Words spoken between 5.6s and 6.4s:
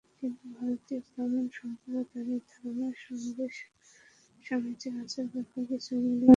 কিছুই মিলল না।